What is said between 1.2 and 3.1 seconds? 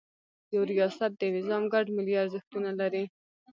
نظام ګډ ملي ارزښتونه لري.